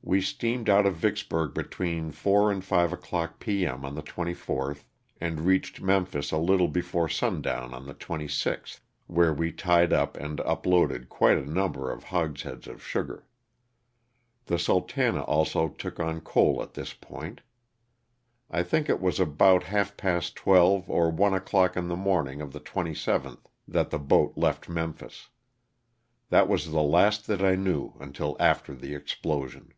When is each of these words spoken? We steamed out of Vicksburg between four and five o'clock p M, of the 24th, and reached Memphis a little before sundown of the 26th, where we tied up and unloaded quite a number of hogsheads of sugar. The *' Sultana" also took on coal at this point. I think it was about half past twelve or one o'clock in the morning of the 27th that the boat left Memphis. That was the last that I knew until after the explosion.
We 0.00 0.22
steamed 0.22 0.70
out 0.70 0.86
of 0.86 0.96
Vicksburg 0.96 1.52
between 1.52 2.12
four 2.12 2.50
and 2.50 2.64
five 2.64 2.94
o'clock 2.94 3.38
p 3.38 3.66
M, 3.66 3.84
of 3.84 3.94
the 3.94 4.00
24th, 4.02 4.84
and 5.20 5.40
reached 5.42 5.82
Memphis 5.82 6.32
a 6.32 6.38
little 6.38 6.68
before 6.68 7.10
sundown 7.10 7.74
of 7.74 7.84
the 7.84 7.92
26th, 7.92 8.80
where 9.06 9.34
we 9.34 9.52
tied 9.52 9.92
up 9.92 10.16
and 10.16 10.40
unloaded 10.40 11.10
quite 11.10 11.36
a 11.36 11.44
number 11.44 11.90
of 11.92 12.04
hogsheads 12.04 12.66
of 12.66 12.82
sugar. 12.82 13.26
The 14.46 14.58
*' 14.58 14.58
Sultana" 14.58 15.20
also 15.24 15.68
took 15.68 16.00
on 16.00 16.22
coal 16.22 16.62
at 16.62 16.72
this 16.72 16.94
point. 16.94 17.42
I 18.50 18.62
think 18.62 18.88
it 18.88 19.02
was 19.02 19.20
about 19.20 19.64
half 19.64 19.94
past 19.98 20.36
twelve 20.36 20.88
or 20.88 21.10
one 21.10 21.34
o'clock 21.34 21.76
in 21.76 21.88
the 21.88 21.96
morning 21.96 22.40
of 22.40 22.54
the 22.54 22.60
27th 22.60 23.44
that 23.66 23.90
the 23.90 23.98
boat 23.98 24.38
left 24.38 24.70
Memphis. 24.70 25.28
That 26.30 26.48
was 26.48 26.70
the 26.72 26.80
last 26.82 27.26
that 27.26 27.42
I 27.44 27.56
knew 27.56 27.92
until 28.00 28.38
after 28.40 28.74
the 28.74 28.94
explosion. 28.94 29.74